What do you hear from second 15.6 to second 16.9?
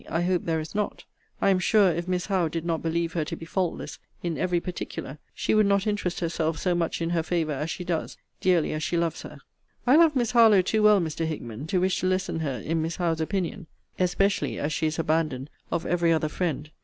of every other friend.